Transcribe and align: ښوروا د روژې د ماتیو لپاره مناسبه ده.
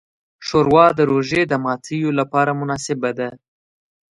ښوروا 0.45 0.85
د 0.97 0.99
روژې 1.11 1.41
د 1.47 1.53
ماتیو 1.65 2.09
لپاره 2.19 2.51
مناسبه 2.59 3.09
ده. 3.19 3.29